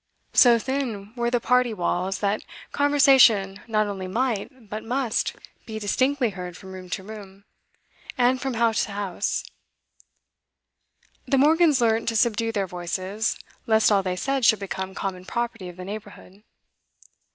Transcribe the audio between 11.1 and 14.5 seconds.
the Morgans learnt to subdue their voices, lest all they said